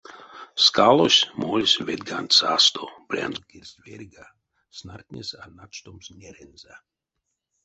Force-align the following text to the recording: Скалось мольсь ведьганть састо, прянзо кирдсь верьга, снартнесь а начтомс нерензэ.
Скалось 0.65 1.21
мольсь 1.41 1.81
ведьганть 1.87 2.35
састо, 2.39 2.85
прянзо 3.07 3.43
кирдсь 3.49 3.79
верьга, 3.85 4.25
снартнесь 4.77 5.37
а 5.41 5.43
начтомс 5.57 6.05
нерензэ. 6.19 6.75